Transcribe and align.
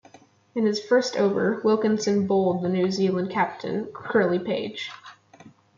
In 0.55 0.65
his 0.65 0.81
first 0.81 1.15
over, 1.15 1.61
Wilkinson 1.63 2.25
bowled 2.25 2.63
the 2.63 2.69
New 2.69 2.89
Zealand 2.91 3.29
captain, 3.29 3.85
Curly 3.93 4.39
Page. 4.39 4.89